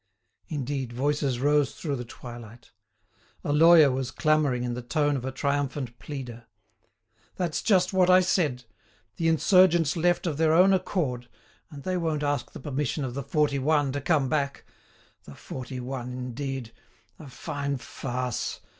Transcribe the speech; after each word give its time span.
Indeed, 0.47 0.93
voices 0.93 1.39
rose 1.39 1.75
through 1.75 1.95
the 1.95 2.03
twilight. 2.05 2.71
A 3.43 3.53
lawyer 3.53 3.91
was 3.91 4.09
clamouring 4.09 4.63
in 4.63 4.73
the 4.73 4.81
tone 4.81 5.15
of 5.15 5.25
a 5.25 5.31
triumphant 5.31 5.99
pleader. 5.99 6.47
"That's 7.35 7.61
just 7.61 7.93
what 7.93 8.09
I 8.09 8.21
said; 8.21 8.63
the 9.17 9.27
insurgents 9.27 9.95
left 9.95 10.25
of 10.25 10.37
their 10.37 10.53
own 10.55 10.73
accord, 10.73 11.29
and 11.69 11.83
they 11.83 11.97
won't 11.97 12.23
ask 12.23 12.51
the 12.51 12.59
permission 12.59 13.05
of 13.05 13.13
the 13.13 13.21
forty 13.21 13.59
one 13.59 13.91
to 13.91 14.01
come 14.01 14.27
back. 14.27 14.65
The 15.25 15.35
forty 15.35 15.79
one 15.79 16.11
indeed! 16.11 16.71
a 17.19 17.27
fine 17.27 17.77
farce! 17.77 18.59